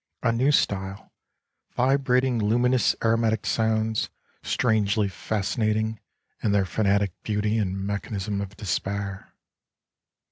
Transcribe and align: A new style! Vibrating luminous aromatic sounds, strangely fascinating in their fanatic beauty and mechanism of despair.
A 0.23 0.31
new 0.31 0.51
style! 0.51 1.11
Vibrating 1.75 2.39
luminous 2.39 2.95
aromatic 3.05 3.45
sounds, 3.45 4.09
strangely 4.41 5.07
fascinating 5.07 5.99
in 6.41 6.51
their 6.53 6.65
fanatic 6.65 7.11
beauty 7.21 7.59
and 7.59 7.85
mechanism 7.85 8.41
of 8.41 8.57
despair. 8.57 9.35